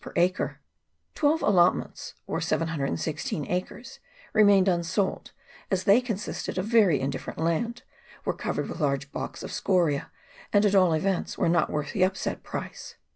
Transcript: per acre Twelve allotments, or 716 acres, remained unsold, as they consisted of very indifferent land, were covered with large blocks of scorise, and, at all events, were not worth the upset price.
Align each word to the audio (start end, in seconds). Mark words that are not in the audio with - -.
per 0.03 0.11
acre 0.15 0.59
Twelve 1.13 1.43
allotments, 1.43 2.15
or 2.25 2.41
716 2.41 3.45
acres, 3.47 3.99
remained 4.33 4.67
unsold, 4.67 5.31
as 5.69 5.83
they 5.83 6.01
consisted 6.01 6.57
of 6.57 6.65
very 6.65 6.99
indifferent 6.99 7.37
land, 7.37 7.83
were 8.25 8.33
covered 8.33 8.67
with 8.67 8.79
large 8.79 9.11
blocks 9.11 9.43
of 9.43 9.51
scorise, 9.51 10.05
and, 10.51 10.65
at 10.65 10.73
all 10.73 10.93
events, 10.93 11.37
were 11.37 11.47
not 11.49 11.69
worth 11.69 11.93
the 11.93 12.01
upset 12.03 12.41
price. 12.41 12.95